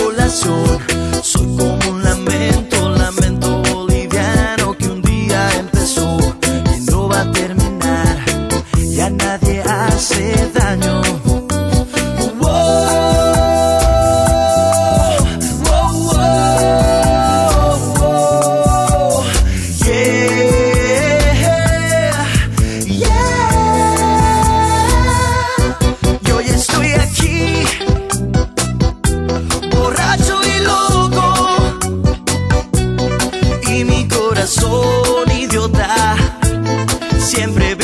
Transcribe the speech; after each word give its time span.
consolación. 0.00 0.78
Soy 1.22 1.46
como 1.56 1.79
siempre 37.30 37.79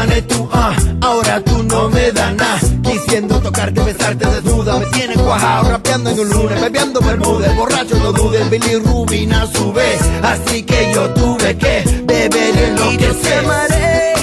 Ah, 0.00 0.76
ahora 1.00 1.40
tú 1.40 1.60
no 1.64 1.88
me 1.90 2.12
das 2.12 2.32
nada. 2.36 2.60
Quisiendo 2.84 3.40
tocarte, 3.40 3.82
besarte 3.82 4.26
desnuda, 4.26 4.78
me 4.78 4.86
tienen 4.86 5.18
cuajado, 5.18 5.70
rapeando 5.70 6.10
en 6.10 6.20
un 6.20 6.28
lunes, 6.30 6.60
bebiendo 6.60 7.00
bermuda, 7.00 7.52
borracho 7.54 7.96
no 7.96 8.12
dudes, 8.12 8.48
Billy 8.48 8.76
Rubin 8.76 9.32
a 9.32 9.44
su 9.46 9.72
vez, 9.72 10.00
así 10.22 10.62
que 10.62 10.92
yo 10.94 11.10
tuve 11.14 11.56
que 11.58 11.82
beber 12.04 12.56
en 12.56 12.76
lo 12.76 12.90
que 12.90 13.12
sé. 13.12 13.28
Te 13.28 13.34
amaré, 13.38 14.14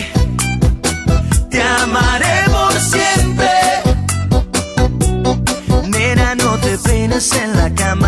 te 1.50 1.62
amaré 1.62 2.36
por 2.54 2.74
siempre. 2.80 3.50
Nena, 5.90 6.36
no 6.36 6.58
te 6.58 6.78
peines 6.78 7.34
en 7.34 7.58
la 7.58 7.70
cama 7.76 8.05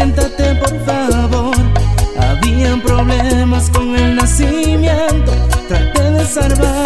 siéntate 0.00 0.54
por 0.54 0.74
favor. 0.86 1.54
Habían 2.18 2.80
problemas 2.80 3.68
con 3.68 3.94
el 3.96 4.16
nacimiento, 4.16 5.32
traté 5.68 6.10
de 6.10 6.24
salvarlos, 6.24 6.79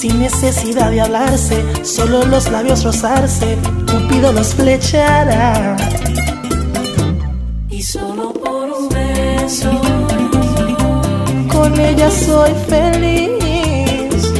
sin 0.00 0.18
necesidad 0.18 0.90
de 0.90 1.02
hablarse, 1.02 1.62
solo 1.84 2.24
los 2.24 2.50
labios 2.50 2.84
rozarse, 2.84 3.58
Cupido 3.90 4.32
los 4.32 4.54
flechará. 4.54 5.76
y 7.68 7.82
solo 7.82 8.32
por 8.32 8.70
un 8.70 8.88
beso 8.88 9.70
Con 11.52 11.78
ella 11.78 12.10
soy 12.10 12.52
feliz, 12.66 14.32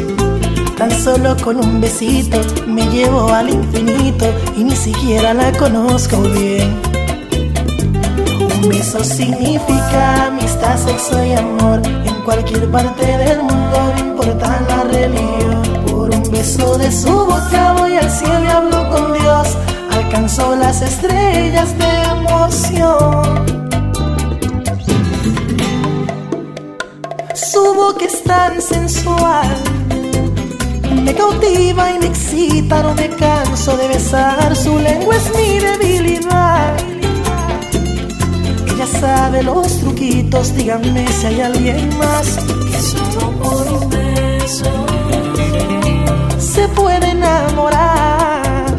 tan 0.79 0.91
solo 0.91 1.37
con 1.45 1.57
un 1.57 1.79
besito 1.79 2.41
me 2.67 2.87
llevo 2.87 3.29
al 3.31 3.51
infinito 3.51 4.27
y 4.57 4.65
ni 4.65 4.77
siquiera 4.77 5.35
la 5.35 5.53
conozco 5.59 6.23
bien. 6.23 6.81
Un 8.63 8.69
beso 8.71 9.05
significa 9.05 10.29
amistad, 10.29 10.79
sexo 10.79 11.23
y 11.23 11.33
amor. 11.35 12.00
Cualquier 12.31 12.71
parte 12.71 13.05
del 13.05 13.43
mundo, 13.43 13.93
no 13.93 13.99
importa 13.99 14.63
la 14.69 14.85
religión. 14.85 15.63
Por 15.85 16.15
un 16.15 16.31
beso 16.31 16.79
de 16.79 16.93
su 16.93 17.11
boca 17.11 17.73
voy 17.77 17.97
al 17.97 18.09
cielo 18.09 18.45
y 18.45 18.47
hablo 18.47 18.89
con 18.89 19.13
Dios. 19.15 19.49
Alcanzó 19.91 20.55
las 20.55 20.81
estrellas 20.81 21.77
de 21.77 22.03
emoción. 22.13 23.45
Su 27.35 27.75
boca 27.75 28.05
es 28.05 28.23
tan 28.23 28.63
sensual. 28.63 29.49
Me 31.03 31.13
cautiva 31.13 31.91
y 31.91 31.99
me 31.99 32.07
excita, 32.07 32.81
no 32.85 32.95
me 32.95 33.09
canso 33.09 33.77
de 33.77 33.89
besar. 33.89 34.55
Su 34.55 34.79
lengua 34.79 35.17
es 35.17 35.35
mi 35.35 35.59
debilidad. 35.59 36.77
Ella 38.81 38.99
sabe 38.99 39.43
los 39.43 39.79
truquitos, 39.81 40.57
díganme 40.57 41.07
si 41.13 41.27
hay 41.27 41.43
alguien 41.43 41.99
más 41.99 42.39
que 42.39 42.81
solo 42.81 43.31
por 43.33 43.73
un 43.75 43.91
beso 43.91 44.87
se 46.39 46.67
puede 46.69 47.11
enamorar. 47.11 48.75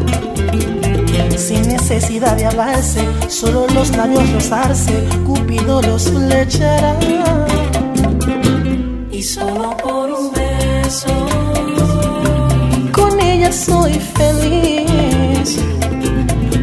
Sin 1.38 1.68
necesidad 1.68 2.36
de 2.36 2.46
hablarse, 2.46 3.06
solo 3.28 3.68
los 3.74 3.96
labios 3.96 4.28
rozarse, 4.32 5.04
Cupido 5.24 5.80
los 5.82 6.10
flechará. 6.10 6.96
y 9.12 9.22
solo 9.22 9.76
por 9.76 10.10
un 10.10 10.32
beso 10.32 11.14
Con 12.90 13.20
ella 13.20 13.52
soy 13.52 13.92
feliz. 13.92 14.91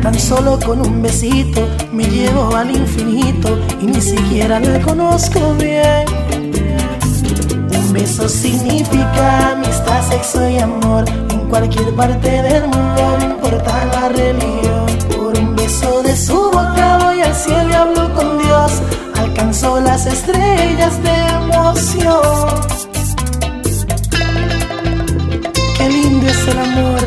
Tan 0.01 0.17
solo 0.17 0.57
con 0.65 0.79
un 0.79 1.01
besito 1.01 1.67
me 1.91 2.05
llevo 2.05 2.55
al 2.55 2.71
infinito 2.71 3.59
y 3.81 3.85
ni 3.85 3.99
siquiera 4.01 4.59
la 4.59 4.79
conozco 4.79 5.53
bien. 5.55 6.05
Un 7.77 7.93
beso 7.93 8.29
significa 8.29 9.51
amistad, 9.51 10.01
sexo 10.09 10.49
y 10.49 10.57
amor. 10.59 11.03
En 11.29 11.39
cualquier 11.49 11.93
parte 11.95 12.29
del 12.29 12.63
mundo, 12.63 13.17
no 13.19 13.25
importa 13.25 13.85
la 13.93 14.09
religión. 14.09 14.85
Por 15.09 15.37
un 15.37 15.55
beso 15.57 16.01
de 16.01 16.15
su 16.15 16.35
boca 16.49 16.97
voy 17.03 17.21
al 17.21 17.35
cielo 17.35 17.69
y 17.69 17.73
hablo 17.73 18.13
con 18.13 18.37
Dios. 18.37 18.71
Alcanzó 19.17 19.81
las 19.81 20.05
estrellas 20.05 21.03
de 21.03 21.27
emoción. 21.43 22.47
Qué 25.77 25.89
lindo 25.89 26.25
es 26.25 26.47
el 26.47 26.59
amor. 26.59 26.99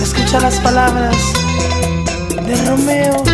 Escucha 0.00 0.40
las 0.40 0.60
palabras 0.60 1.39
Romeo. 2.68 3.29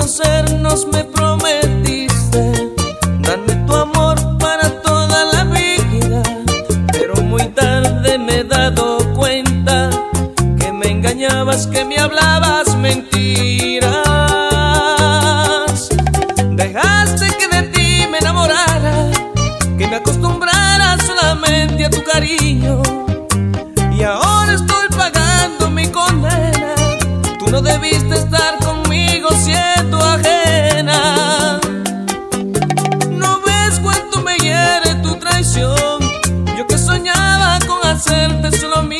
conocernos 0.00 0.86
me 0.86 1.04
prometí 1.04 1.89
hacerte 38.40 38.58
solo 38.58 38.82
mía. 38.82 38.99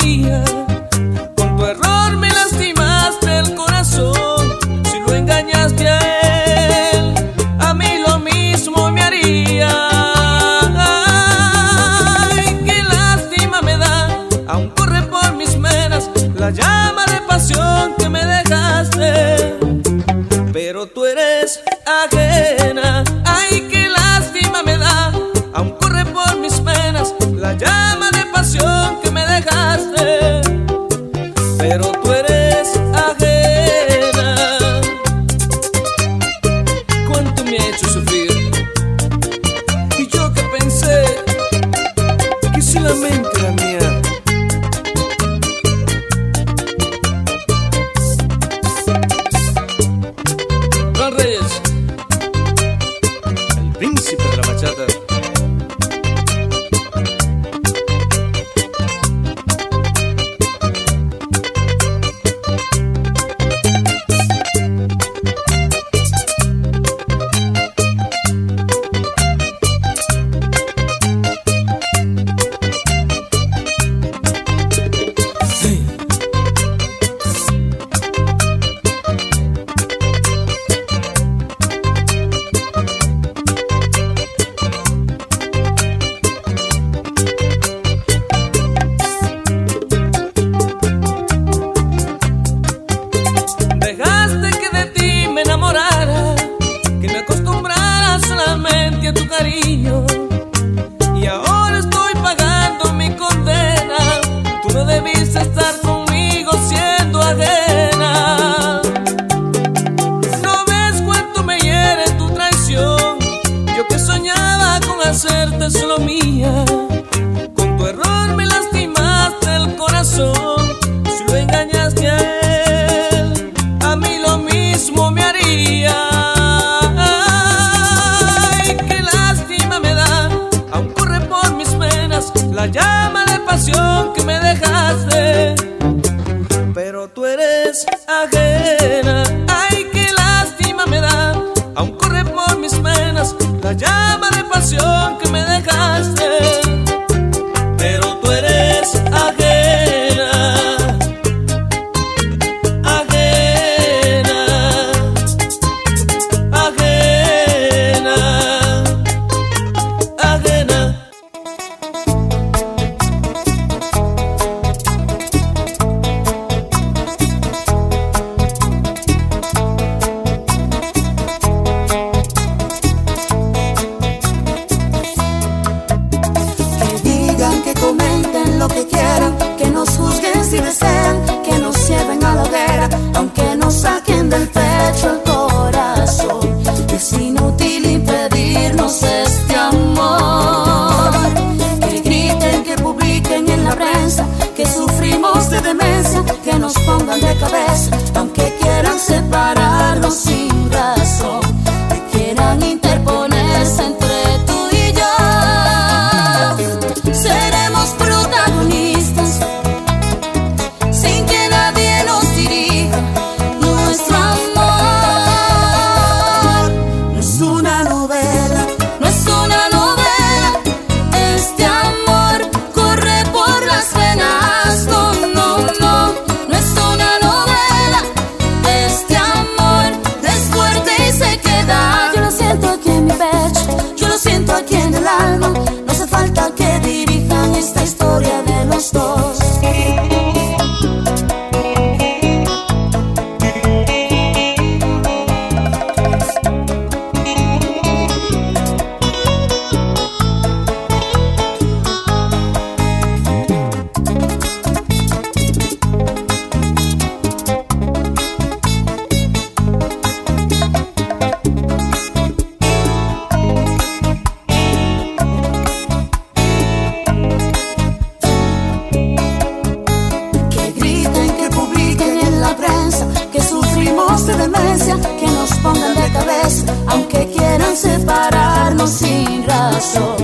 paso, 279.81 280.15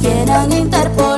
quieran 0.00 0.50
interponer. 0.52 1.15